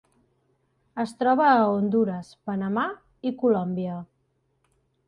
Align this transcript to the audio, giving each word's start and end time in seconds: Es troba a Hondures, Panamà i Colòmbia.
Es 1.03 1.13
troba 1.19 1.45
a 1.49 1.67
Hondures, 1.75 2.33
Panamà 2.51 2.87
i 3.33 3.37
Colòmbia. 3.45 4.05